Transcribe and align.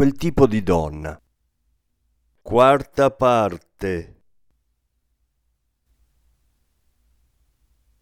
quel 0.00 0.14
tipo 0.14 0.46
di 0.46 0.62
donna. 0.62 1.20
Quarta 2.40 3.10
parte. 3.10 4.22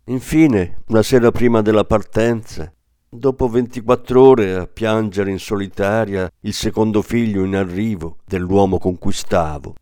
Infine, 0.05 0.83
una 0.87 1.03
sera 1.03 1.33
prima 1.33 1.61
della 1.61 1.83
partenza, 1.83 2.73
dopo 3.09 3.49
24 3.49 4.23
ore 4.23 4.55
a 4.55 4.69
piangere 4.69 5.33
in 5.33 5.41
solitaria 5.41 6.31
il 6.43 6.53
secondo 6.53 7.03
figlio 7.03 7.43
in 7.43 7.57
arrivo 7.57 8.19
dell'uomo 8.25 8.79
con 8.79 8.97
cui 8.97 9.13
stavo, 9.13 9.75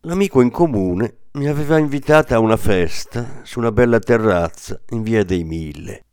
l'amico 0.00 0.42
in 0.42 0.50
comune 0.50 1.20
mi 1.32 1.46
aveva 1.46 1.78
invitata 1.78 2.34
a 2.34 2.38
una 2.38 2.58
festa 2.58 3.40
su 3.44 3.60
una 3.60 3.72
bella 3.72 3.98
terrazza 3.98 4.78
in 4.90 5.00
via 5.00 5.24
dei 5.24 5.44
Mille. 5.44 6.04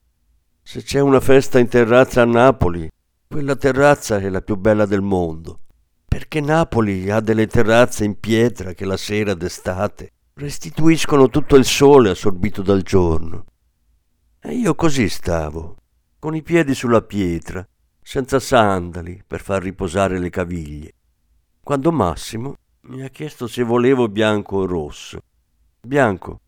Se 0.62 0.82
c'è 0.84 1.02
una 1.02 1.20
festa 1.20 1.60
in 1.60 1.68
terrazza 1.68 2.22
a 2.22 2.26
Napoli, 2.26 2.90
quella 3.34 3.56
terrazza 3.56 4.20
è 4.20 4.30
la 4.30 4.42
più 4.42 4.58
bella 4.58 4.86
del 4.86 5.02
mondo, 5.02 5.62
perché 6.08 6.40
Napoli 6.40 7.10
ha 7.10 7.20
delle 7.20 7.48
terrazze 7.48 8.06
in 8.06 8.20
pietra 8.20 8.74
che 8.74 8.86
la 8.86 8.96
sera 8.96 9.34
d'estate 9.34 10.12
restituiscono 10.36 11.30
tutto 11.30 11.56
il 11.56 11.66
sole 11.66 12.12
assorbito 12.12 12.62
dal 12.62 12.84
giorno. 12.84 13.46
E 14.40 14.54
io 14.54 14.76
così 14.76 15.10
stavo, 15.10 15.78
con 16.20 16.36
i 16.36 16.44
piedi 16.44 16.76
sulla 16.76 17.02
pietra, 17.02 17.68
senza 18.04 18.40
sandali 18.40 19.24
per 19.26 19.42
far 19.42 19.64
riposare 19.64 20.20
le 20.20 20.30
caviglie, 20.30 20.94
quando 21.64 21.92
Massimo 21.92 22.54
mi 22.82 23.02
ha 23.02 23.10
chiesto 23.10 23.48
se 23.48 23.64
volevo 23.64 24.10
bianco 24.10 24.58
o 24.58 24.68
rosso. 24.68 25.24
Bianco. 25.82 26.40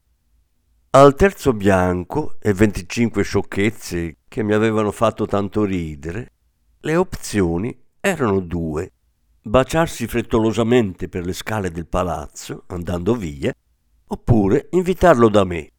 Al 0.91 1.15
terzo 1.15 1.51
bianco 1.51 2.35
e 2.39 2.53
25 2.53 3.23
sciocchezze 3.23 4.17
che 4.27 4.43
mi 4.43 4.53
avevano 4.53 4.91
fatto 4.91 5.25
tanto 5.25 5.63
ridere, 5.63 6.29
le 6.85 6.95
opzioni 6.95 7.75
erano 7.99 8.39
due. 8.41 8.91
Baciarsi 9.41 10.05
frettolosamente 10.05 11.09
per 11.09 11.25
le 11.25 11.33
scale 11.33 11.71
del 11.71 11.87
palazzo, 11.87 12.63
andando 12.67 13.15
via, 13.15 13.51
oppure 14.05 14.67
invitarlo 14.69 15.27
da 15.29 15.43
me. 15.45 15.71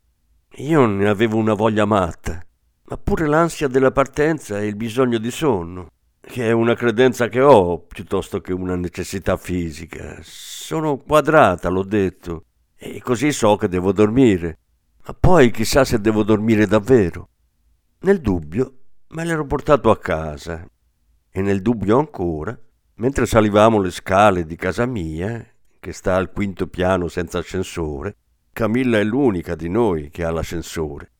Io 0.56 0.84
ne 0.86 1.08
avevo 1.08 1.36
una 1.36 1.54
voglia 1.54 1.84
matta, 1.84 2.44
ma 2.88 2.96
pure 2.96 3.28
l'ansia 3.28 3.68
della 3.68 3.92
partenza 3.92 4.58
e 4.60 4.66
il 4.66 4.74
bisogno 4.74 5.18
di 5.18 5.30
sonno, 5.30 5.90
che 6.20 6.48
è 6.48 6.50
una 6.50 6.74
credenza 6.74 7.28
che 7.28 7.40
ho 7.40 7.78
piuttosto 7.78 8.40
che 8.40 8.52
una 8.52 8.74
necessità 8.74 9.36
fisica. 9.36 10.18
Sono 10.22 10.96
quadrata, 10.96 11.68
l'ho 11.68 11.84
detto, 11.84 12.46
e 12.74 13.00
così 13.00 13.30
so 13.30 13.54
che 13.54 13.68
devo 13.68 13.92
dormire. 13.92 14.58
Ma 15.06 15.14
poi 15.14 15.52
chissà 15.52 15.84
se 15.84 16.00
devo 16.00 16.24
dormire 16.24 16.66
davvero. 16.66 17.28
Nel 18.00 18.20
dubbio 18.20 18.78
me 19.10 19.24
l'ero 19.24 19.46
portato 19.46 19.90
a 19.90 19.98
casa 19.98 20.68
e 21.36 21.42
nel 21.42 21.60
dubbio 21.60 21.98
ancora, 21.98 22.58
mentre 22.94 23.26
salivamo 23.26 23.78
le 23.78 23.90
scale 23.90 24.46
di 24.46 24.56
casa 24.56 24.86
mia, 24.86 25.46
che 25.78 25.92
sta 25.92 26.16
al 26.16 26.32
quinto 26.32 26.66
piano 26.66 27.08
senza 27.08 27.40
ascensore, 27.40 28.16
Camilla 28.54 28.98
è 28.98 29.04
l'unica 29.04 29.54
di 29.54 29.68
noi 29.68 30.08
che 30.08 30.24
ha 30.24 30.30
l'ascensore. 30.30 31.10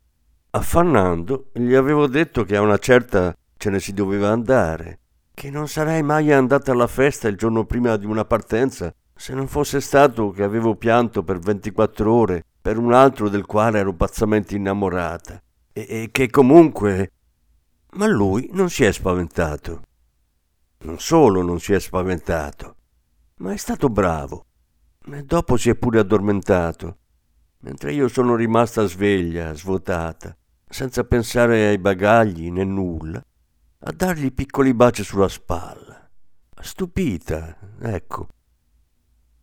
Affannando, 0.53 1.51
gli 1.53 1.75
avevo 1.75 2.07
detto 2.07 2.45
che 2.45 2.57
a 2.57 2.63
una 2.63 2.79
certa 2.79 3.37
ce 3.59 3.69
ne 3.69 3.79
si 3.79 3.93
doveva 3.93 4.31
andare, 4.31 5.01
che 5.35 5.51
non 5.51 5.69
sarei 5.69 6.03
mai 6.03 6.33
andata 6.33 6.73
alla 6.73 6.87
festa 6.87 7.29
il 7.29 7.37
giorno 7.37 7.67
prima 7.67 7.99
di 7.99 8.07
una 8.07 8.25
partenza 8.25 8.91
se 9.15 9.35
non 9.35 9.47
fosse 9.47 9.83
stato 9.83 10.31
che 10.31 10.45
avevo 10.45 10.77
pianto 10.77 11.25
per 11.25 11.41
24 11.41 12.11
ore 12.11 12.43
per 12.59 12.79
un 12.79 12.95
altro 12.95 13.29
del 13.29 13.45
quale 13.45 13.81
ero 13.81 13.93
pazzamente 13.93 14.57
innamorata 14.57 15.43
e, 15.75 15.87
e 15.87 16.09
che 16.11 16.31
comunque... 16.31 17.11
Ma 17.97 18.07
lui 18.07 18.49
non 18.53 18.71
si 18.71 18.85
è 18.85 18.93
spaventato. 18.93 19.83
Non 20.87 21.01
solo 21.01 21.43
non 21.43 21.59
si 21.59 21.73
è 21.73 21.81
spaventato, 21.81 22.77
ma 23.39 23.53
è 23.53 23.57
stato 23.57 23.89
bravo. 23.89 24.45
E 25.05 25.25
dopo 25.25 25.57
si 25.57 25.69
è 25.69 25.75
pure 25.75 25.99
addormentato, 25.99 26.99
mentre 27.63 27.93
io 27.93 28.07
sono 28.07 28.37
rimasta 28.37 28.87
sveglia, 28.87 29.53
svuotata, 29.53 30.37
senza 30.69 31.03
pensare 31.03 31.67
ai 31.67 31.79
bagagli 31.79 32.53
né 32.53 32.63
nulla, 32.63 33.21
a 33.81 33.93
dargli 33.93 34.33
piccoli 34.33 34.75
baci 34.75 35.03
sulla 35.03 35.27
spalla. 35.27 36.09
Stupita, 36.61 37.59
ecco. 37.81 38.29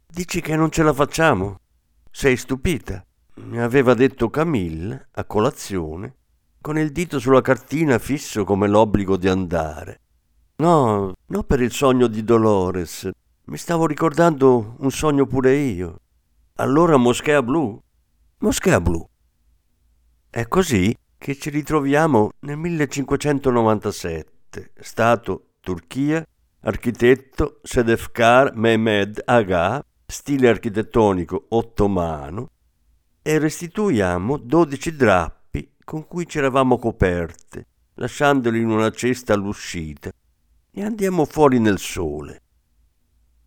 Dici 0.07 0.39
che 0.39 0.55
non 0.55 0.71
ce 0.71 0.83
la 0.83 0.93
facciamo? 0.93 1.59
Sei 2.09 2.37
stupita? 2.37 3.05
Mi 3.35 3.59
aveva 3.59 3.93
detto 3.93 4.29
Camille 4.29 5.09
a 5.11 5.25
colazione, 5.25 6.15
con 6.61 6.77
il 6.77 6.93
dito 6.93 7.19
sulla 7.19 7.41
cartina 7.41 7.99
fisso 7.99 8.45
come 8.45 8.69
l'obbligo 8.69 9.17
di 9.17 9.27
andare. 9.27 10.02
No, 10.63 11.11
no 11.25 11.43
per 11.43 11.59
il 11.59 11.73
sogno 11.73 12.07
di 12.07 12.23
Dolores. 12.23 13.09
Mi 13.47 13.57
stavo 13.57 13.85
ricordando 13.85 14.75
un 14.77 14.91
sogno 14.91 15.25
pure 15.25 15.57
io. 15.57 15.99
Allora 16.55 16.95
Moschea 16.95 17.43
Blu? 17.43 17.77
Moschea 18.37 18.79
Blu. 18.79 19.05
È 20.29 20.47
così 20.47 20.95
che 21.17 21.35
ci 21.35 21.49
ritroviamo 21.49 22.29
nel 22.39 22.55
1597, 22.55 24.71
Stato 24.79 25.47
Turchia, 25.59 26.25
architetto 26.61 27.59
Sedefkar 27.61 28.55
Mehmed 28.55 29.21
Aga, 29.25 29.83
stile 30.05 30.47
architettonico 30.47 31.47
ottomano, 31.49 32.47
e 33.21 33.37
restituiamo 33.37 34.37
12 34.37 34.95
drappi 34.95 35.73
con 35.83 36.07
cui 36.07 36.25
ci 36.25 36.37
eravamo 36.37 36.77
coperte, 36.77 37.67
lasciandoli 37.95 38.61
in 38.61 38.69
una 38.69 38.91
cesta 38.91 39.33
all'uscita 39.33 40.12
e 40.75 40.83
andiamo 40.83 41.25
fuori 41.25 41.59
nel 41.59 41.77
sole. 41.77 42.41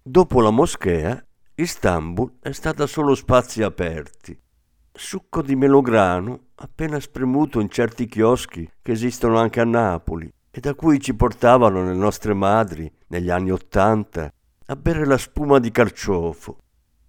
Dopo 0.00 0.40
la 0.40 0.50
moschea, 0.50 1.20
Istanbul 1.56 2.34
è 2.40 2.52
stata 2.52 2.86
solo 2.86 3.16
spazi 3.16 3.62
aperti, 3.62 4.38
succo 4.92 5.42
di 5.42 5.56
melograno 5.56 6.50
appena 6.54 7.00
spremuto 7.00 7.58
in 7.58 7.68
certi 7.68 8.06
chioschi 8.06 8.70
che 8.80 8.92
esistono 8.92 9.38
anche 9.38 9.60
a 9.60 9.64
Napoli 9.64 10.32
e 10.50 10.60
da 10.60 10.74
cui 10.74 11.00
ci 11.00 11.14
portavano 11.14 11.84
le 11.84 11.94
nostre 11.94 12.32
madri 12.32 12.90
negli 13.08 13.30
anni 13.30 13.50
Ottanta 13.50 14.32
a 14.66 14.76
bere 14.76 15.04
la 15.04 15.18
spuma 15.18 15.58
di 15.58 15.70
carciofo 15.72 16.58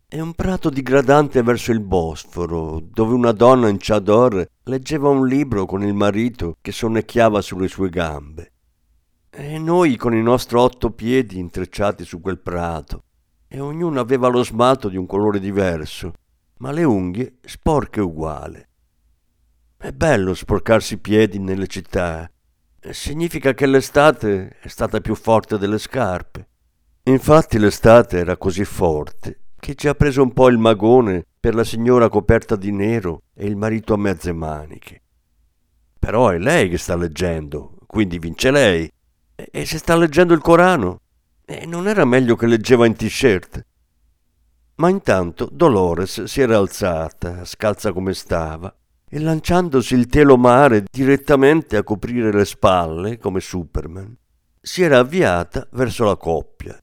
e 0.09 0.19
un 0.19 0.33
prato 0.33 0.69
digradante 0.69 1.43
verso 1.43 1.71
il 1.71 1.81
Bosforo, 1.81 2.79
dove 2.79 3.13
una 3.13 3.33
donna 3.33 3.67
in 3.67 3.77
chador 3.79 4.45
leggeva 4.63 5.09
un 5.09 5.27
libro 5.27 5.65
con 5.65 5.83
il 5.83 5.93
marito 5.93 6.55
che 6.61 6.71
sonnecchiava 6.71 7.41
sulle 7.41 7.67
sue 7.67 7.89
gambe. 7.89 8.53
E 9.39 9.59
noi 9.59 9.97
con 9.97 10.15
i 10.15 10.23
nostri 10.23 10.57
otto 10.57 10.89
piedi 10.89 11.37
intrecciati 11.37 12.03
su 12.03 12.19
quel 12.21 12.39
prato, 12.39 13.03
e 13.47 13.59
ognuno 13.59 13.99
aveva 13.99 14.29
lo 14.29 14.43
smalto 14.43 14.89
di 14.89 14.97
un 14.97 15.05
colore 15.05 15.39
diverso, 15.39 16.11
ma 16.57 16.71
le 16.71 16.83
unghie 16.83 17.37
sporche 17.43 18.01
uguali. 18.01 18.59
È 19.77 19.91
bello 19.91 20.33
sporcarsi 20.33 20.95
i 20.95 20.97
piedi 20.97 21.37
nelle 21.37 21.67
città. 21.67 22.27
Significa 22.89 23.53
che 23.53 23.67
l'estate 23.67 24.57
è 24.59 24.67
stata 24.67 25.01
più 25.01 25.13
forte 25.13 25.59
delle 25.59 25.77
scarpe. 25.77 26.47
Infatti 27.03 27.59
l'estate 27.59 28.17
era 28.17 28.37
così 28.37 28.65
forte 28.65 29.41
che 29.59 29.75
ci 29.75 29.87
ha 29.87 29.93
preso 29.93 30.23
un 30.23 30.33
po' 30.33 30.49
il 30.49 30.57
magone 30.57 31.23
per 31.39 31.53
la 31.53 31.63
signora 31.63 32.09
coperta 32.09 32.55
di 32.55 32.71
nero 32.71 33.21
e 33.35 33.45
il 33.45 33.55
marito 33.55 33.93
a 33.93 33.97
mezze 33.97 34.33
maniche. 34.33 35.03
Però 35.99 36.29
è 36.29 36.39
lei 36.39 36.69
che 36.69 36.79
sta 36.79 36.95
leggendo, 36.95 37.77
quindi 37.85 38.17
vince 38.17 38.49
lei. 38.49 38.91
E 39.39 39.65
se 39.67 39.77
sta 39.77 39.95
leggendo 39.95 40.33
il 40.33 40.41
Corano? 40.41 41.01
E 41.45 41.67
non 41.67 41.87
era 41.87 42.05
meglio 42.05 42.35
che 42.35 42.47
leggeva 42.47 42.87
in 42.87 42.95
t-shirt? 42.95 43.63
Ma 44.77 44.89
intanto 44.89 45.47
Dolores 45.51 46.23
si 46.23 46.41
era 46.41 46.57
alzata, 46.57 47.45
scalza 47.45 47.93
come 47.93 48.15
stava, 48.15 48.75
e 49.07 49.19
lanciandosi 49.19 49.93
il 49.93 50.07
telo 50.07 50.37
mare 50.37 50.85
direttamente 50.89 51.77
a 51.77 51.83
coprire 51.83 52.31
le 52.31 52.45
spalle, 52.45 53.19
come 53.19 53.39
Superman, 53.39 54.17
si 54.59 54.81
era 54.81 54.97
avviata 54.97 55.67
verso 55.71 56.05
la 56.05 56.17
coppia. 56.17 56.75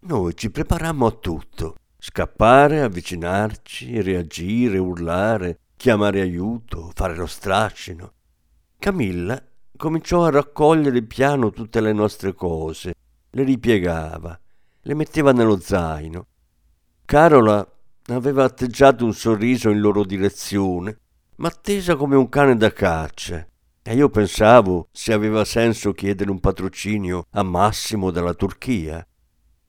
Noi 0.00 0.34
ci 0.34 0.50
preparammo 0.50 1.06
a 1.06 1.12
tutto. 1.12 1.76
Scappare, 1.98 2.80
avvicinarci, 2.80 4.00
reagire, 4.00 4.78
urlare, 4.78 5.58
chiamare 5.76 6.20
aiuto, 6.20 6.90
fare 6.94 7.14
lo 7.14 7.26
strascino. 7.26 8.12
Camilla 8.78 9.40
cominciò 9.76 10.24
a 10.24 10.30
raccogliere 10.30 11.02
piano 11.02 11.50
tutte 11.50 11.80
le 11.80 11.92
nostre 11.92 12.34
cose, 12.34 12.94
le 13.30 13.42
ripiegava, 13.44 14.38
le 14.82 14.94
metteva 14.94 15.32
nello 15.32 15.58
zaino. 15.60 16.26
Carola 17.04 17.66
aveva 18.06 18.44
atteggiato 18.44 19.04
un 19.04 19.12
sorriso 19.12 19.70
in 19.70 19.80
loro 19.80 20.04
direzione, 20.04 20.98
ma 21.36 21.48
attesa 21.48 21.96
come 21.96 22.16
un 22.16 22.28
cane 22.28 22.56
da 22.56 22.72
caccia. 22.72 23.46
E 23.82 23.94
io 23.94 24.08
pensavo 24.10 24.88
se 24.92 25.12
aveva 25.12 25.44
senso 25.44 25.92
chiedere 25.92 26.30
un 26.30 26.38
patrocinio 26.38 27.26
a 27.30 27.42
Massimo 27.42 28.10
dalla 28.10 28.34
Turchia. 28.34 29.04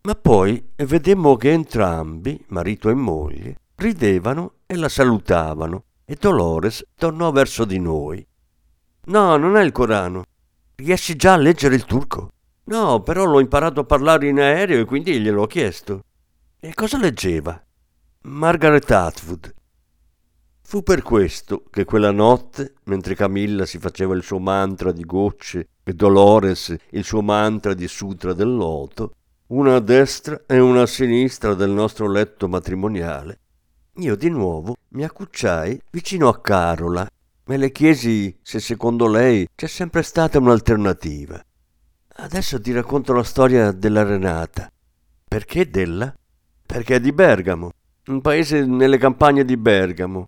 Ma 0.04 0.16
poi 0.16 0.72
vedemmo 0.76 1.36
che 1.38 1.52
entrambi, 1.52 2.44
marito 2.48 2.90
e 2.90 2.94
moglie, 2.94 3.56
ridevano 3.76 4.56
e 4.66 4.76
la 4.76 4.90
salutavano 4.90 5.84
e 6.06 6.18
Dolores 6.20 6.86
tornò 6.96 7.32
verso 7.32 7.64
di 7.64 7.80
noi. 7.80 8.26
No, 9.06 9.36
non 9.38 9.58
è 9.58 9.64
il 9.64 9.72
Corano. 9.72 10.24
Riesci 10.76 11.16
già 11.16 11.34
a 11.34 11.38
leggere 11.38 11.76
il 11.76 11.86
turco? 11.86 12.30
No, 12.66 13.02
però 13.02 13.26
l'ho 13.26 13.40
imparato 13.40 13.82
a 13.82 13.86
parlare 13.86 14.28
in 14.28 14.40
aereo 14.40 14.82
e 14.82 14.86
quindi 14.86 15.20
gliel'ho 15.20 15.48
chiesto. 15.48 16.04
E 16.60 16.74
cosa 16.74 16.98
leggeva? 16.98 17.60
Margaret 18.24 18.92
Atwood. 18.92 19.54
Fu 20.62 20.84
per 20.84 21.02
questo 21.02 21.64
che 21.70 21.84
quella 21.84 22.12
notte, 22.12 22.76
mentre 22.86 23.16
Camilla 23.16 23.66
si 23.66 23.80
faceva 23.80 24.16
il 24.16 24.24
suo 24.24 24.40
mantra 24.40 24.92
di 24.92 25.04
gocce 25.04 25.68
e 25.84 25.94
Dolores 25.94 26.76
il 26.92 27.04
suo 27.04 27.22
mantra 27.22 27.74
di 27.74 27.88
sutra 27.88 28.34
del 28.34 28.56
loto, 28.56 29.16
una 29.48 29.76
a 29.76 29.80
destra 29.80 30.44
e 30.46 30.60
una 30.60 30.84
a 30.84 30.86
sinistra 30.86 31.56
del 31.56 31.72
nostro 31.72 32.10
letto 32.10 32.48
matrimoniale, 32.48 33.40
io 33.96 34.16
di 34.16 34.30
nuovo 34.30 34.76
mi 34.90 35.04
accucciai 35.04 35.82
vicino 35.92 36.30
a 36.30 36.40
Carola 36.40 37.06
e 37.54 37.58
le 37.58 37.72
chiesi 37.72 38.38
se 38.42 38.60
secondo 38.60 39.08
lei 39.08 39.48
c'è 39.56 39.68
sempre 39.68 40.04
stata 40.04 40.38
un'alternativa. 40.38 41.44
Adesso 42.16 42.62
ti 42.62 42.72
racconto 42.72 43.14
la 43.14 43.24
storia 43.24 43.72
della 43.72 44.04
Renata. 44.04 44.72
Perché 45.28 45.70
della? 45.70 46.14
Perché 46.66 46.96
è 46.96 47.00
di 47.00 47.12
Bergamo, 47.12 47.72
un 48.08 48.22
paese 48.22 48.66
nelle 48.66 48.98
campagne 48.98 49.46
di 49.46 49.58
Bergamo. 49.58 50.28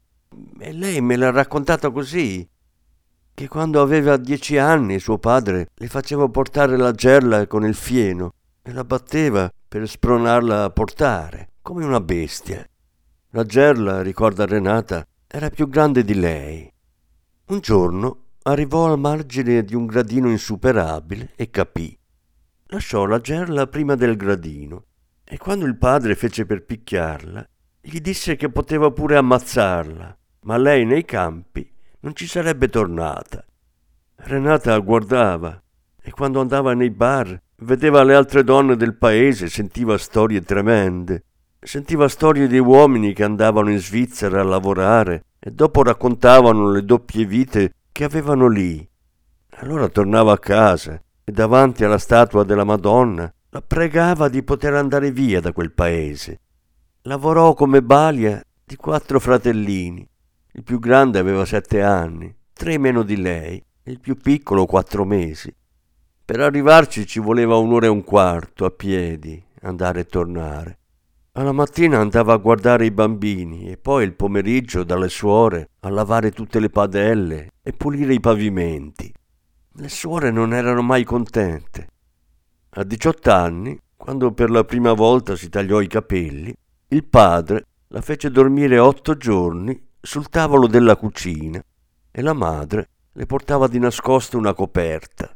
E 0.60 0.72
lei 0.72 1.02
me 1.02 1.16
l'ha 1.16 1.30
raccontata 1.30 1.92
così, 1.92 2.48
che 3.34 3.48
quando 3.48 3.82
aveva 3.82 4.18
dieci 4.18 4.58
anni 4.58 5.00
suo 5.00 5.18
padre 5.18 5.70
le 5.74 5.88
faceva 5.88 6.28
portare 6.30 6.78
la 6.78 6.92
gerla 6.92 7.48
con 7.48 7.66
il 7.66 7.76
fieno 7.76 8.34
e 8.62 8.72
la 8.72 8.84
batteva 8.84 9.52
per 9.68 9.88
spronarla 9.88 10.64
a 10.64 10.70
portare, 10.70 11.54
come 11.62 11.86
una 11.86 12.00
bestia. 12.00 12.66
La 13.32 13.44
gerla, 13.44 14.02
ricorda 14.02 14.46
Renata, 14.46 15.06
era 15.28 15.50
più 15.50 15.68
grande 15.68 16.04
di 16.04 16.14
lei. 16.14 16.73
Un 17.46 17.60
giorno 17.60 18.26
arrivò 18.44 18.92
al 18.92 18.98
margine 18.98 19.64
di 19.64 19.76
un 19.76 19.86
gradino 19.86 20.30
insuperabile 20.30 21.32
e 21.36 21.50
capì. 21.50 21.98
Lasciò 22.68 23.06
la 23.06 23.20
gerla 23.20 23.68
prima 23.68 23.96
del 23.96 24.16
gradino 24.16 24.86
e 25.24 25.38
quando 25.38 25.66
il 25.66 25.78
padre 25.78 26.16
fece 26.16 26.46
per 26.46 26.64
picchiarla, 26.64 27.48
gli 27.82 28.00
disse 28.00 28.36
che 28.36 28.50
poteva 28.50 28.92
pure 28.92 29.18
ammazzarla, 29.18 30.18
ma 30.42 30.58
lei 30.58 30.86
nei 30.86 31.04
campi 31.04 31.70
non 32.00 32.16
ci 32.16 32.28
sarebbe 32.28 32.70
tornata. 32.70 33.46
Renata 34.16 34.78
guardava 34.80 35.62
e 36.02 36.12
quando 36.12 36.40
andava 36.40 36.74
nei 36.74 36.92
bar 36.92 37.38
vedeva 37.58 38.04
le 38.04 38.16
altre 38.16 38.44
donne 38.44 38.76
del 38.76 38.96
paese, 38.96 39.50
sentiva 39.50 39.98
storie 39.98 40.42
tremende 40.42 41.26
sentiva 41.64 42.08
storie 42.10 42.48
di 42.48 42.60
uomini 42.60 43.14
che 43.14 43.24
andavano 43.24 43.72
in 43.72 43.80
Svizzera 43.80 44.42
a 44.42 44.44
lavorare 44.44 45.24
e 45.46 45.52
dopo 45.52 45.84
raccontavano 45.84 46.72
le 46.72 46.86
doppie 46.86 47.26
vite 47.26 47.74
che 47.92 48.06
avevano 48.06 48.48
lì. 48.48 48.88
Allora 49.58 49.90
tornava 49.90 50.32
a 50.32 50.40
casa 50.40 51.02
e 51.22 51.32
davanti 51.34 51.84
alla 51.84 51.98
statua 51.98 52.46
della 52.46 52.64
Madonna 52.64 53.30
la 53.50 53.62
pregava 53.62 54.30
di 54.30 54.42
poter 54.42 54.74
andare 54.74 55.12
via 55.12 55.42
da 55.42 55.52
quel 55.52 55.74
paese. 55.74 56.40
Lavorò 57.02 57.56
come 57.56 57.84
balia 57.84 58.42
di 58.64 58.78
quattro 58.78 59.20
fratellini. 59.20 60.08
Il 60.54 60.64
più 60.64 60.80
grande 60.80 61.20
aveva 61.20 61.44
sette 61.44 61.82
anni, 61.82 62.34
tre 62.54 62.78
meno 62.78 63.04
di 63.04 63.18
lei, 63.18 63.62
il 63.84 64.00
più 64.00 64.16
piccolo 64.16 64.66
quattro 64.66 65.04
mesi. 65.04 65.54
Per 66.24 66.40
arrivarci 66.40 67.06
ci 67.06 67.20
voleva 67.20 67.58
un'ora 67.58 67.88
e 67.88 67.90
un 67.90 68.06
quarto 68.06 68.64
a 68.64 68.70
piedi, 68.70 69.44
andare 69.64 70.00
e 70.00 70.06
tornare. 70.06 70.78
Alla 71.36 71.52
mattina 71.52 71.98
andava 71.98 72.34
a 72.34 72.38
guardare 72.38 72.86
i 72.86 72.92
bambini 72.92 73.72
e 73.72 73.78
poi 73.78 74.04
il 74.04 74.14
pomeriggio 74.14 74.84
dalle 74.84 75.10
suore 75.10 75.72
a 75.80 75.90
lavare 75.90 76.30
tutte 76.30 76.60
le 76.60 76.70
padelle 76.70 77.54
e 77.64 77.74
pulire 77.74 78.14
i 78.14 78.20
pavimenti. 78.20 79.12
Le 79.72 79.90
suore 79.90 80.30
non 80.30 80.54
erano 80.54 80.84
mai 80.84 81.04
contente. 81.04 81.88
A 82.76 82.84
18 82.84 83.32
anni, 83.32 83.76
quando 83.98 84.32
per 84.32 84.52
la 84.52 84.64
prima 84.64 84.94
volta 84.94 85.36
si 85.36 85.50
tagliò 85.50 85.82
i 85.82 85.88
capelli, 85.88 86.54
il 86.90 87.04
padre 87.04 87.66
la 87.88 88.02
fece 88.02 88.30
dormire 88.30 88.78
otto 88.78 89.18
giorni 89.18 89.90
sul 90.00 90.30
tavolo 90.30 90.68
della 90.68 90.96
cucina 90.98 91.60
e 92.12 92.22
la 92.22 92.34
madre 92.34 92.90
le 93.12 93.26
portava 93.26 93.68
di 93.68 93.80
nascosto 93.80 94.38
una 94.38 94.54
coperta. 94.54 95.34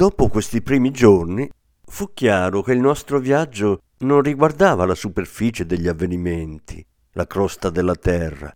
Dopo 0.00 0.28
questi 0.28 0.62
primi 0.62 0.92
giorni 0.92 1.46
fu 1.84 2.14
chiaro 2.14 2.62
che 2.62 2.72
il 2.72 2.80
nostro 2.80 3.18
viaggio 3.18 3.82
non 3.98 4.22
riguardava 4.22 4.86
la 4.86 4.94
superficie 4.94 5.66
degli 5.66 5.88
avvenimenti, 5.88 6.82
la 7.12 7.26
crosta 7.26 7.68
della 7.68 7.94
terra, 7.94 8.50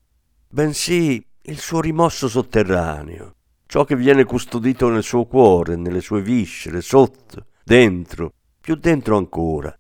bensì 0.49 1.23
il 1.43 1.59
suo 1.59 1.83
rimosso 1.83 2.29
sotterraneo, 2.29 3.35
ciò 3.67 3.85
che 3.85 3.95
viene 3.95 4.25
custodito 4.25 4.89
nel 4.89 5.03
suo 5.03 5.27
cuore, 5.27 5.77
nelle 5.77 6.01
sue 6.01 6.23
viscere, 6.23 6.81
sotto, 6.81 7.49
dentro, 7.63 8.33
più 8.59 8.77
dentro 8.77 9.19
ancora. 9.19 9.79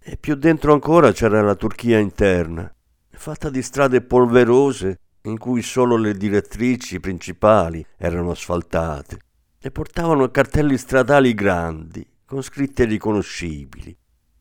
E 0.00 0.16
più 0.16 0.34
dentro 0.34 0.72
ancora 0.72 1.12
c'era 1.12 1.42
la 1.42 1.54
Turchia 1.54 2.00
interna, 2.00 2.68
fatta 3.08 3.50
di 3.50 3.62
strade 3.62 4.00
polverose 4.00 4.98
in 5.26 5.38
cui 5.38 5.62
solo 5.62 5.96
le 5.96 6.16
direttrici 6.16 6.98
principali 6.98 7.86
erano 7.96 8.32
asfaltate 8.32 9.30
e 9.62 9.70
portavano 9.70 10.28
cartelli 10.30 10.76
stradali 10.76 11.34
grandi 11.34 12.04
con 12.24 12.42
scritte 12.42 12.84
riconoscibili. 12.84 13.96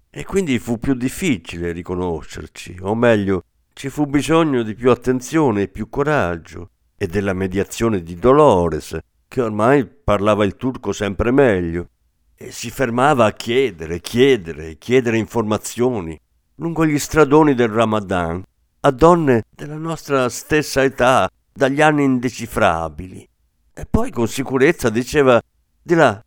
E 0.09 0.25
quindi 0.25 0.57
fu 0.59 0.79
più 0.79 0.93
difficile 0.95 1.71
riconoscerci, 1.71 2.77
o 2.81 2.95
meglio, 2.95 3.43
ci 3.73 3.89
fu 3.89 4.05
bisogno 4.05 4.63
di 4.63 4.73
più 4.73 4.89
attenzione 4.89 5.63
e 5.63 5.67
più 5.67 5.89
coraggio 5.89 6.71
e 6.97 7.07
della 7.07 7.33
mediazione 7.33 8.01
di 8.01 8.15
Dolores, 8.15 8.97
che 9.27 9.41
ormai 9.41 9.85
parlava 9.85 10.43
il 10.43 10.55
turco 10.57 10.91
sempre 10.91 11.31
meglio 11.31 11.89
e 12.35 12.51
si 12.51 12.69
fermava 12.69 13.25
a 13.25 13.31
chiedere, 13.31 14.01
chiedere, 14.01 14.77
chiedere 14.77 15.17
informazioni 15.17 16.19
lungo 16.55 16.85
gli 16.85 16.99
stradoni 16.99 17.53
del 17.53 17.69
Ramadan 17.69 18.43
a 18.81 18.91
donne 18.91 19.43
della 19.49 19.77
nostra 19.77 20.27
stessa 20.29 20.83
età, 20.83 21.29
dagli 21.53 21.81
anni 21.81 22.03
indecifrabili. 22.03 23.27
E 23.81 23.87
poi 23.89 24.11
con 24.11 24.27
sicurezza 24.27 24.91
diceva 24.91 25.41
di 25.81 25.95
là. 25.95 26.23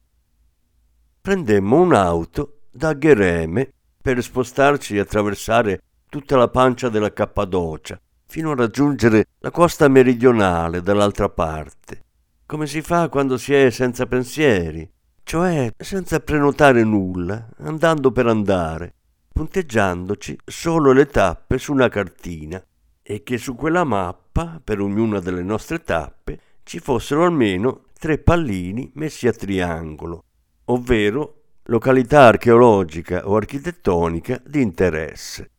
Prendemmo 1.20 1.82
un'auto 1.82 2.62
da 2.72 2.94
Ghereme 2.94 3.70
per 4.02 4.20
spostarci 4.20 4.96
e 4.96 4.98
attraversare 4.98 5.80
tutta 6.08 6.36
la 6.36 6.48
pancia 6.48 6.88
della 6.88 7.12
Cappadocia, 7.12 8.00
fino 8.26 8.50
a 8.50 8.56
raggiungere 8.56 9.26
la 9.38 9.52
costa 9.52 9.86
meridionale 9.86 10.82
dall'altra 10.82 11.28
parte, 11.28 12.00
come 12.44 12.66
si 12.66 12.82
fa 12.82 13.08
quando 13.08 13.38
si 13.38 13.54
è 13.54 13.70
senza 13.70 14.06
pensieri, 14.06 14.90
cioè 15.22 15.72
senza 15.76 16.18
prenotare 16.18 16.82
nulla, 16.82 17.50
andando 17.58 18.10
per 18.10 18.26
andare, 18.26 18.94
punteggiandoci 19.32 20.36
solo 20.44 20.90
le 20.90 21.06
tappe 21.06 21.58
su 21.58 21.70
una 21.70 21.88
cartina 21.88 22.60
e 23.00 23.22
che 23.22 23.38
su 23.38 23.54
quella 23.54 23.84
mappa, 23.84 24.60
per 24.64 24.80
ognuna 24.80 25.20
delle 25.20 25.44
nostre 25.44 25.84
tappe, 25.84 26.40
ci 26.64 26.80
fossero 26.80 27.24
almeno 27.24 27.84
tre 27.98 28.18
pallini 28.18 28.90
messi 28.94 29.28
a 29.28 29.32
triangolo, 29.32 30.24
ovvero 30.66 31.42
località 31.64 32.22
archeologica 32.22 33.28
o 33.28 33.36
architettonica 33.36 34.42
di 34.44 34.60
interesse. 34.60 35.50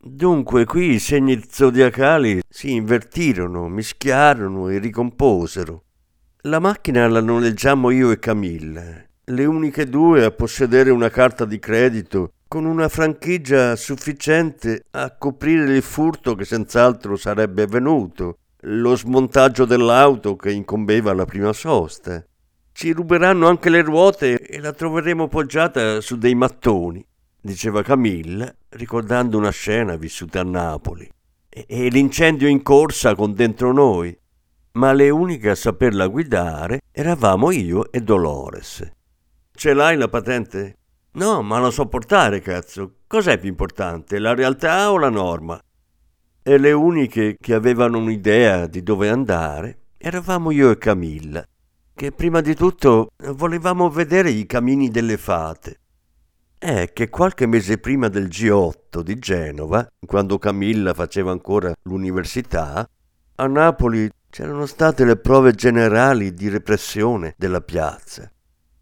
Dunque 0.00 0.64
qui 0.64 0.94
i 0.94 0.98
segni 0.98 1.42
zodiacali 1.48 2.40
si 2.48 2.72
invertirono, 2.72 3.68
mischiarono 3.68 4.68
e 4.68 4.78
ricomposero. 4.78 5.84
La 6.42 6.60
macchina 6.60 7.06
la 7.08 7.20
noleggiammo 7.20 7.90
io 7.90 8.10
e 8.10 8.18
Camilla, 8.18 9.04
le 9.24 9.44
uniche 9.44 9.86
due 9.88 10.24
a 10.24 10.30
possedere 10.30 10.90
una 10.90 11.10
carta 11.10 11.44
di 11.44 11.58
credito 11.58 12.32
con 12.46 12.64
una 12.64 12.88
franchigia 12.88 13.76
sufficiente 13.76 14.84
a 14.92 15.14
coprire 15.16 15.76
il 15.76 15.82
furto 15.82 16.34
che 16.34 16.44
senz'altro 16.44 17.16
sarebbe 17.16 17.62
avvenuto, 17.62 18.38
lo 18.62 18.96
smontaggio 18.96 19.64
dell'auto 19.64 20.34
che 20.34 20.50
incombeva 20.50 21.12
alla 21.12 21.24
prima 21.24 21.52
sosta. 21.52 22.24
Ci 22.72 22.92
ruberanno 22.92 23.46
anche 23.46 23.70
le 23.70 23.82
ruote 23.82 24.40
e 24.40 24.60
la 24.60 24.72
troveremo 24.72 25.28
poggiata 25.28 26.00
su 26.00 26.16
dei 26.16 26.34
mattoni, 26.34 27.04
diceva 27.40 27.82
Camilla, 27.82 28.52
ricordando 28.70 29.36
una 29.36 29.50
scena 29.50 29.96
vissuta 29.96 30.40
a 30.40 30.44
Napoli. 30.44 31.08
E, 31.48 31.66
e 31.68 31.88
l'incendio 31.88 32.48
in 32.48 32.62
corsa 32.62 33.14
con 33.14 33.32
dentro 33.34 33.72
noi. 33.72 34.16
Ma 34.72 34.92
le 34.92 35.10
uniche 35.10 35.50
a 35.50 35.54
saperla 35.54 36.06
guidare 36.06 36.80
eravamo 36.92 37.50
io 37.50 37.90
e 37.90 38.00
Dolores. 38.00 38.88
Ce 39.52 39.72
l'hai 39.72 39.96
la 39.96 40.08
patente? 40.08 40.76
No, 41.12 41.42
ma 41.42 41.58
la 41.58 41.70
so 41.70 41.86
portare, 41.86 42.40
cazzo. 42.40 42.98
Cos'è 43.08 43.38
più 43.38 43.48
importante, 43.48 44.18
la 44.18 44.34
realtà 44.34 44.92
o 44.92 44.98
la 44.98 45.08
norma? 45.08 45.60
E 46.48 46.56
le 46.56 46.72
uniche 46.72 47.36
che 47.38 47.52
avevano 47.52 47.98
un'idea 47.98 48.66
di 48.66 48.82
dove 48.82 49.10
andare 49.10 49.80
eravamo 49.98 50.50
io 50.50 50.70
e 50.70 50.78
Camilla 50.78 51.44
che 51.94 52.10
prima 52.10 52.40
di 52.40 52.54
tutto 52.54 53.08
volevamo 53.34 53.90
vedere 53.90 54.30
i 54.30 54.46
camini 54.46 54.88
delle 54.88 55.18
fate. 55.18 55.80
È 56.56 56.90
che 56.94 57.10
qualche 57.10 57.44
mese 57.44 57.76
prima 57.76 58.08
del 58.08 58.28
G8 58.28 59.00
di 59.00 59.18
Genova, 59.18 59.86
quando 60.06 60.38
Camilla 60.38 60.94
faceva 60.94 61.32
ancora 61.32 61.70
l'università, 61.82 62.88
a 63.34 63.46
Napoli 63.46 64.08
c'erano 64.30 64.64
state 64.64 65.04
le 65.04 65.16
prove 65.16 65.52
generali 65.52 66.32
di 66.32 66.48
repressione 66.48 67.34
della 67.36 67.60
piazza. 67.60 68.26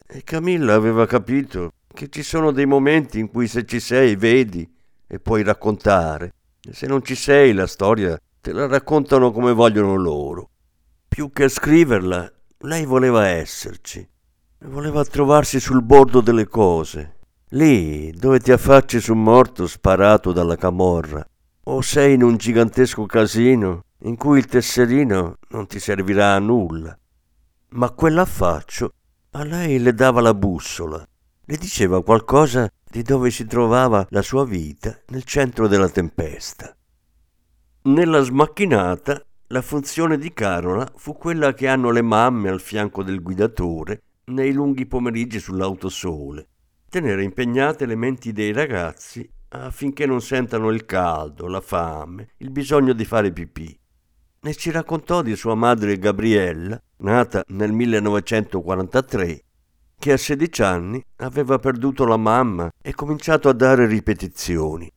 E 0.06 0.22
Camilla 0.22 0.74
aveva 0.74 1.04
capito 1.04 1.72
che 1.92 2.08
ci 2.10 2.22
sono 2.22 2.52
dei 2.52 2.66
momenti 2.66 3.18
in 3.18 3.28
cui 3.28 3.48
se 3.48 3.64
ci 3.64 3.80
sei 3.80 4.14
vedi 4.14 4.72
e 5.08 5.18
puoi 5.18 5.42
raccontare, 5.42 6.32
e 6.68 6.72
se 6.72 6.86
non 6.86 7.02
ci 7.04 7.14
sei 7.14 7.52
la 7.52 7.66
storia 7.66 8.18
te 8.40 8.52
la 8.52 8.66
raccontano 8.66 9.30
come 9.30 9.52
vogliono 9.52 9.94
loro. 9.94 10.50
Più 11.08 11.30
che 11.30 11.48
scriverla, 11.48 12.30
lei 12.58 12.84
voleva 12.84 13.26
esserci, 13.26 14.06
voleva 14.66 15.04
trovarsi 15.04 15.60
sul 15.60 15.82
bordo 15.82 16.20
delle 16.20 16.46
cose, 16.46 17.16
lì 17.50 18.10
dove 18.10 18.40
ti 18.40 18.52
affacci 18.52 19.00
su 19.00 19.12
un 19.12 19.22
morto 19.22 19.66
sparato 19.66 20.32
dalla 20.32 20.56
camorra, 20.56 21.24
o 21.64 21.80
sei 21.80 22.14
in 22.14 22.22
un 22.22 22.36
gigantesco 22.36 23.06
casino 23.06 23.84
in 24.00 24.16
cui 24.16 24.38
il 24.38 24.46
tesserino 24.46 25.38
non 25.48 25.66
ti 25.66 25.78
servirà 25.78 26.34
a 26.34 26.38
nulla. 26.38 26.96
Ma 27.70 27.90
quell'affaccio 27.90 28.92
a 29.32 29.44
lei 29.44 29.78
le 29.78 29.94
dava 29.94 30.20
la 30.20 30.34
bussola, 30.34 31.04
le 31.44 31.56
diceva 31.56 32.02
qualcosa 32.02 32.68
di 32.96 33.02
dove 33.02 33.30
si 33.30 33.44
trovava 33.44 34.06
la 34.08 34.22
sua 34.22 34.46
vita 34.46 34.98
nel 35.08 35.24
centro 35.24 35.68
della 35.68 35.90
tempesta. 35.90 36.74
Nella 37.82 38.22
smacchinata 38.22 39.22
la 39.48 39.60
funzione 39.60 40.16
di 40.16 40.32
Carola 40.32 40.90
fu 40.96 41.14
quella 41.14 41.52
che 41.52 41.68
hanno 41.68 41.90
le 41.90 42.00
mamme 42.00 42.48
al 42.48 42.58
fianco 42.58 43.02
del 43.02 43.20
guidatore 43.20 44.00
nei 44.28 44.50
lunghi 44.50 44.86
pomeriggi 44.86 45.38
sull'autosole, 45.38 46.48
tenere 46.88 47.22
impegnate 47.22 47.84
le 47.84 47.96
menti 47.96 48.32
dei 48.32 48.52
ragazzi 48.52 49.28
affinché 49.48 50.06
non 50.06 50.22
sentano 50.22 50.70
il 50.70 50.86
caldo, 50.86 51.48
la 51.48 51.60
fame, 51.60 52.30
il 52.38 52.50
bisogno 52.50 52.94
di 52.94 53.04
fare 53.04 53.30
pipì. 53.30 53.78
Ne 54.40 54.54
ci 54.54 54.70
raccontò 54.70 55.20
di 55.20 55.36
sua 55.36 55.54
madre 55.54 55.98
Gabriella, 55.98 56.82
nata 57.00 57.44
nel 57.48 57.72
1943, 57.72 59.44
che 59.98 60.12
a 60.12 60.16
16 60.16 60.62
anni 60.62 61.02
aveva 61.16 61.58
perduto 61.58 62.04
la 62.04 62.16
mamma 62.16 62.70
e 62.82 62.94
cominciato 62.94 63.48
a 63.48 63.52
dare 63.52 63.86
ripetizioni. 63.86 64.90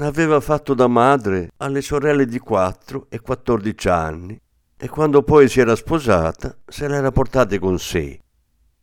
Aveva 0.00 0.40
fatto 0.40 0.74
da 0.74 0.88
madre 0.88 1.50
alle 1.58 1.80
sorelle 1.80 2.26
di 2.26 2.38
4 2.38 3.06
e 3.08 3.20
14 3.20 3.88
anni 3.88 4.40
e 4.76 4.88
quando 4.88 5.22
poi 5.22 5.48
si 5.48 5.60
era 5.60 5.76
sposata 5.76 6.56
se 6.66 6.88
le 6.88 6.96
era 6.96 7.12
portate 7.12 7.58
con 7.58 7.78
sé. 7.78 8.20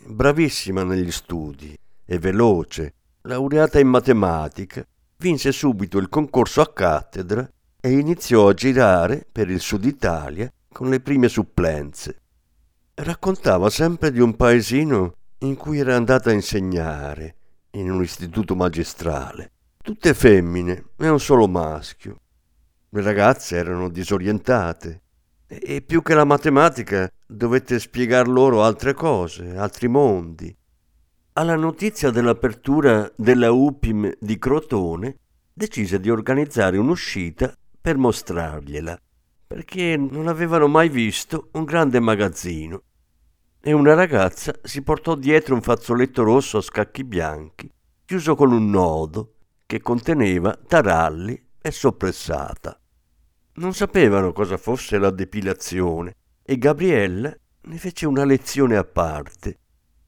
Bravissima 0.04 0.84
negli 0.84 1.12
studi 1.12 1.78
e 2.06 2.18
veloce, 2.18 2.94
laureata 3.24 3.80
in 3.80 3.88
matematica, 3.88 4.86
vinse 5.18 5.52
subito 5.52 5.98
il 5.98 6.10
concorso 6.10 6.62
a 6.62 6.72
cattedra 6.74 7.48
e 7.80 7.92
iniziò 7.92 8.48
a 8.48 8.54
girare 8.54 9.28
per 9.32 9.50
il 9.50 9.60
sud 9.60 9.86
Italia 9.86 10.52
con 10.72 10.90
le 10.90 11.02
prime 11.02 11.28
supplenze. 11.28 12.18
Raccontava 12.96 13.70
sempre 13.70 14.12
di 14.12 14.20
un 14.20 14.36
paesino 14.36 15.14
in 15.42 15.56
cui 15.56 15.80
era 15.80 15.96
andata 15.96 16.30
a 16.30 16.34
insegnare, 16.34 17.36
in 17.72 17.92
un 17.92 18.02
istituto 18.02 18.56
magistrale 18.56 19.52
tutte 19.82 20.14
femmine 20.14 20.92
e 20.98 21.10
un 21.10 21.20
solo 21.20 21.48
maschio. 21.48 22.20
Le 22.90 23.02
ragazze 23.02 23.58
erano 23.58 23.90
disorientate 23.90 25.02
e 25.48 25.82
più 25.82 26.02
che 26.02 26.14
la 26.14 26.24
matematica 26.24 27.12
dovette 27.26 27.80
spiegar 27.80 28.28
loro 28.28 28.64
altre 28.64 28.94
cose, 28.94 29.56
altri 29.58 29.88
mondi. 29.88 30.56
Alla 31.34 31.56
notizia 31.56 32.12
dell'apertura 32.12 33.12
della 33.16 33.52
UPIM 33.52 34.14
di 34.20 34.38
Crotone 34.38 35.18
decise 35.54 36.00
di 36.00 36.10
organizzare 36.10 36.78
un'uscita 36.78 37.54
per 37.80 37.98
mostrargliela, 37.98 39.00
perché 39.48 39.98
non 39.98 40.28
avevano 40.28 40.68
mai 40.68 40.90
visto 40.90 41.50
un 41.54 41.64
grande 41.64 42.00
magazzino. 42.00 42.84
E 43.64 43.74
una 43.74 43.94
ragazza 43.94 44.56
si 44.64 44.82
portò 44.82 45.14
dietro 45.14 45.54
un 45.54 45.62
fazzoletto 45.62 46.24
rosso 46.24 46.58
a 46.58 46.62
scacchi 46.62 47.04
bianchi, 47.04 47.72
chiuso 48.04 48.34
con 48.34 48.52
un 48.52 48.72
nodo, 48.72 49.34
che 49.68 49.82
conteneva 49.82 50.58
taralli 50.68 51.40
e 51.62 51.70
soppressata. 51.70 52.76
Non 53.54 53.76
sapevano 53.76 54.34
cosa 54.34 54.58
fosse 54.58 54.98
la 54.98 55.12
depilazione 55.12 56.16
e 56.42 56.58
Gabriella 56.58 57.32
ne 57.62 57.78
fece 57.78 58.08
una 58.08 58.26
lezione 58.26 58.78
a 58.78 58.84
parte. 58.84 59.60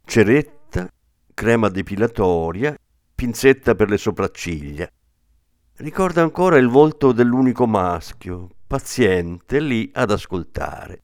Ceretta, 0.04 0.92
crema 1.36 1.70
depilatoria, 1.70 2.76
pinzetta 3.13 3.76
per 3.76 3.88
le 3.88 3.98
sopracciglia. 4.00 4.89
Ricorda 5.76 6.24
ancora 6.24 6.58
il 6.58 6.70
volto 6.70 7.12
dell'unico 7.12 7.68
maschio, 7.68 8.50
paziente 8.66 9.60
lì 9.60 9.92
ad 9.94 10.10
ascoltare. 10.10 11.04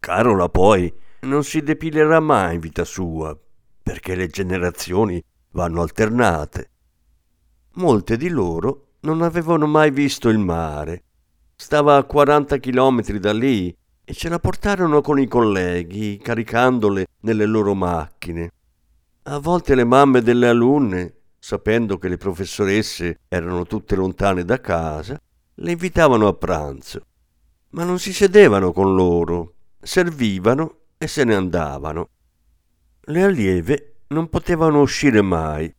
Carola 0.00 0.48
poi 0.48 0.92
non 1.20 1.42
si 1.44 1.62
depilerà 1.62 2.20
mai 2.20 2.54
in 2.54 2.60
vita 2.60 2.84
sua, 2.84 3.36
perché 3.82 4.14
le 4.14 4.28
generazioni 4.28 5.22
vanno 5.52 5.82
alternate. 5.82 6.70
Molte 7.74 8.16
di 8.16 8.28
loro 8.28 8.94
non 9.00 9.22
avevano 9.22 9.66
mai 9.66 9.90
visto 9.90 10.28
il 10.28 10.38
mare. 10.38 11.04
Stava 11.56 11.96
a 11.96 12.04
40 12.04 12.56
chilometri 12.58 13.18
da 13.18 13.32
lì 13.32 13.74
e 14.04 14.14
ce 14.14 14.28
la 14.28 14.38
portarono 14.38 15.00
con 15.00 15.18
i 15.18 15.26
colleghi, 15.26 16.18
caricandole 16.18 17.06
nelle 17.20 17.46
loro 17.46 17.74
macchine. 17.74 18.50
A 19.24 19.38
volte 19.38 19.74
le 19.74 19.84
mamme 19.84 20.22
delle 20.22 20.48
alunne, 20.48 21.14
sapendo 21.38 21.98
che 21.98 22.08
le 22.08 22.16
professoresse 22.16 23.20
erano 23.28 23.64
tutte 23.64 23.96
lontane 23.96 24.44
da 24.44 24.60
casa, 24.60 25.20
le 25.54 25.70
invitavano 25.70 26.26
a 26.26 26.32
pranzo. 26.32 27.02
Ma 27.70 27.84
non 27.84 27.98
si 27.98 28.12
sedevano 28.12 28.72
con 28.72 28.94
loro, 28.94 29.54
servivano 29.80 30.76
e 30.98 31.06
se 31.06 31.24
ne 31.24 31.34
andavano. 31.34 32.08
Le 33.02 33.22
allieve 33.22 34.00
non 34.08 34.28
potevano 34.28 34.80
uscire 34.80 35.22
mai. 35.22 35.72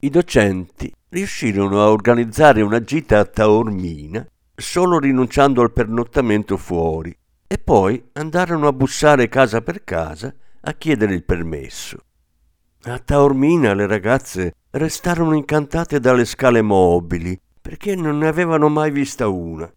I 0.00 0.10
docenti 0.10 0.92
riuscirono 1.10 1.82
a 1.82 1.90
organizzare 1.90 2.62
una 2.62 2.80
gita 2.82 3.18
a 3.18 3.24
Taormina 3.24 4.26
solo 4.54 4.98
rinunciando 4.98 5.60
al 5.60 5.72
pernottamento 5.72 6.56
fuori 6.56 7.14
e 7.46 7.58
poi 7.58 8.10
andarono 8.12 8.68
a 8.68 8.72
bussare 8.72 9.28
casa 9.28 9.60
per 9.60 9.82
casa 9.84 10.32
a 10.60 10.72
chiedere 10.74 11.14
il 11.14 11.24
permesso. 11.24 12.04
A 12.82 12.98
Taormina 12.98 13.74
le 13.74 13.86
ragazze 13.86 14.54
restarono 14.70 15.34
incantate 15.34 15.98
dalle 15.98 16.24
scale 16.24 16.62
mobili 16.62 17.38
perché 17.60 17.94
non 17.96 18.18
ne 18.18 18.28
avevano 18.28 18.68
mai 18.68 18.90
vista 18.90 19.28
una. 19.28 19.70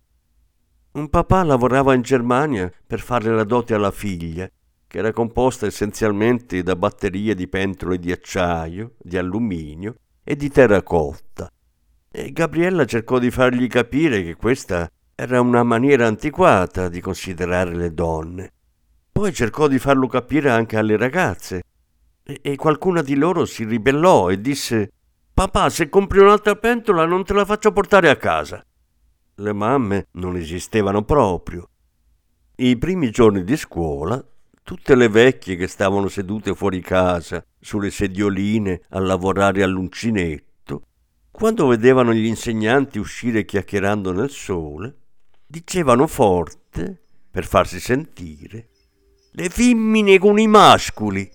Un 0.94 1.10
papà 1.10 1.44
lavorava 1.44 1.94
in 1.94 2.02
Germania 2.02 2.70
per 2.86 3.00
fare 3.00 3.34
la 3.34 3.46
dote 3.46 3.74
alla 3.74 3.92
figlia, 3.92 4.50
che 4.88 4.98
era 4.98 5.14
composta 5.14 5.66
essenzialmente 5.66 6.64
da 6.64 6.76
batterie 6.76 7.34
di 7.34 7.48
pentole 7.48 7.98
di 7.98 8.12
acciaio, 8.12 8.96
di 9.00 9.18
alluminio 9.18 9.96
e 10.22 10.36
di 10.36 10.50
terracotta. 10.50 11.50
E 12.12 12.32
Gabriella 12.34 12.84
cercò 12.84 13.20
di 13.20 13.32
fargli 13.32 13.68
capire 13.68 14.22
che 14.22 14.36
questa 14.36 14.90
era 15.16 15.40
una 15.40 15.64
maniera 15.64 16.08
antiquata 16.08 16.90
di 16.90 17.00
considerare 17.00 17.74
le 17.74 17.94
donne. 17.94 18.52
Poi 19.14 19.32
cercò 19.32 19.70
di 19.70 19.80
farlo 19.80 20.08
capire 20.08 20.50
anche 20.50 20.76
alle 20.76 20.98
ragazze. 20.98 21.64
E, 22.22 22.56
qualcuna 22.58 23.02
di 23.02 23.16
loro 23.16 23.46
si 23.46 23.64
ribellò 23.64 24.30
e 24.30 24.42
disse 24.42 24.92
Papà, 25.34 25.70
se 25.70 25.88
compri 25.88 26.20
un'altra 26.20 26.56
pentola 26.56 27.06
non 27.06 27.24
te 27.24 27.34
la 27.34 27.46
faccio 27.46 27.72
portare 27.72 28.10
a 28.10 28.18
casa 28.18 28.62
le 29.42 29.54
mamme 29.54 30.08
non 30.12 30.38
esistevano 30.38 31.04
proprio. 31.04 31.70
I 32.56 32.78
primi 32.78 33.10
giorni 33.10 33.44
di 33.44 33.58
scuola, 33.58 34.24
tutte 34.64 34.96
le 34.96 35.10
vecchie 35.10 35.56
che 35.56 35.68
stavano 35.68 36.08
sedute 36.08 36.54
fuori 36.54 36.80
casa, 36.82 37.44
sulle 37.60 37.90
sedioline, 37.90 38.82
a 38.90 39.00
lavorare 39.00 39.64
all'uncinetto, 39.64 40.84
quando 41.32 41.68
vedevano 41.68 42.14
gli 42.14 42.26
insegnanti 42.26 43.00
uscire 43.00 43.46
chiacchierando 43.46 44.12
nel 44.12 44.30
sole, 44.30 44.96
dicevano 45.46 46.06
forte, 46.06 47.02
per 47.32 47.46
farsi 47.46 47.80
sentire, 47.80 48.70
le 49.32 49.50
femmine 49.50 50.20
con 50.20 50.38
i 50.38 50.48
mascoli. 50.48 51.28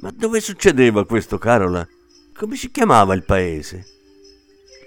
Ma 0.00 0.10
dove 0.10 0.40
succedeva 0.40 1.04
questo, 1.04 1.38
Carola? 1.38 1.86
Come 2.32 2.54
si 2.54 2.70
chiamava 2.70 3.14
il 3.14 3.24
paese? 3.24 3.97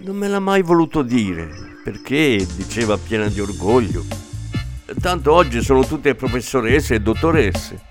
Non 0.04 0.16
me 0.16 0.28
l'ha 0.28 0.40
mai 0.40 0.64
voluto 0.64 1.04
dire, 1.04 1.48
perché, 1.84 2.44
diceva 2.56 2.98
piena 2.98 3.28
di 3.28 3.40
orgoglio, 3.40 4.04
tanto 5.00 5.32
oggi 5.32 5.62
sono 5.62 5.86
tutte 5.86 6.16
professoresse 6.16 6.96
e 6.96 7.00
dottoresse. 7.02 7.91